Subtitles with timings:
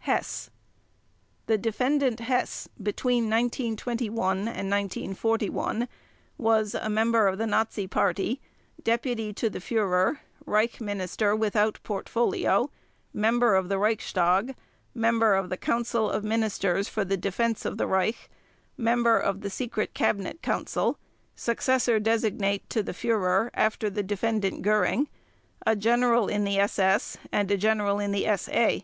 [0.00, 0.50] HESS:
[1.46, 5.88] The Defendant HESS between 1921 and 1941
[6.36, 8.42] was: A member of the Nazi Party,
[8.84, 12.70] Deputy to the Führer, Reich Minister without Portfolio,
[13.14, 14.54] member of the Reichstag,
[14.94, 18.28] member of the Council of Ministers for the Defense of the Reich,
[18.76, 20.98] member of the Secret Cabinet Council,
[21.34, 25.06] Successor Designate to the Führer after the Defendant Göring,
[25.66, 28.80] a General in the SS and a General in the SA.